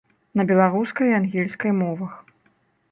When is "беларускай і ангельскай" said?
0.51-1.71